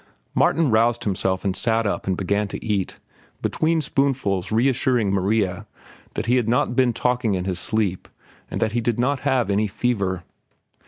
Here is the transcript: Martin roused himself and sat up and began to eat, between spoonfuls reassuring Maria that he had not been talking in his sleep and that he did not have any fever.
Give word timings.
Martin 0.33 0.71
roused 0.71 1.03
himself 1.03 1.45
and 1.45 1.55
sat 1.55 1.85
up 1.85 2.07
and 2.07 2.17
began 2.17 2.47
to 2.47 2.65
eat, 2.65 2.97
between 3.43 3.81
spoonfuls 3.81 4.51
reassuring 4.51 5.11
Maria 5.13 5.67
that 6.15 6.25
he 6.25 6.37
had 6.37 6.49
not 6.49 6.75
been 6.75 6.91
talking 6.91 7.35
in 7.35 7.45
his 7.45 7.59
sleep 7.59 8.07
and 8.49 8.59
that 8.59 8.71
he 8.71 8.81
did 8.81 8.97
not 8.99 9.19
have 9.19 9.51
any 9.51 9.67
fever. 9.67 10.23